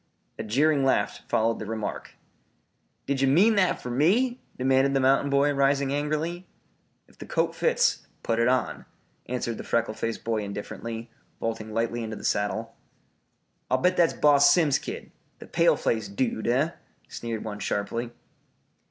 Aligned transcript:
A 0.39 0.43
jeering 0.43 0.83
laugh 0.83 1.21
followed 1.27 1.59
the 1.59 1.67
remark. 1.67 2.15
"Did 3.05 3.21
ye 3.21 3.27
mean 3.27 3.53
that 3.53 3.79
fer 3.79 3.91
me?" 3.91 4.41
demanded 4.57 4.95
the 4.95 4.99
mountain 4.99 5.29
boy, 5.29 5.53
rising 5.53 5.93
angrily. 5.93 6.47
"If 7.07 7.19
the 7.19 7.27
coat 7.27 7.53
fits, 7.53 8.07
put 8.23 8.39
it 8.39 8.47
on," 8.47 8.85
answered 9.27 9.59
the 9.59 9.63
freckle 9.63 9.93
faced 9.93 10.23
boy 10.23 10.41
indifferently, 10.41 11.11
vaulting 11.39 11.71
lightly 11.71 12.01
into 12.01 12.15
the 12.15 12.23
saddle. 12.23 12.75
"I'll 13.69 13.77
bet 13.77 13.95
that's 13.95 14.13
Boss 14.13 14.49
Simms's 14.51 14.79
kid 14.79 15.11
the 15.37 15.45
pale 15.45 15.75
faced 15.75 16.15
dude, 16.15 16.47
eh?" 16.47 16.71
sneered 17.07 17.43
one 17.43 17.59
sharply. 17.59 18.09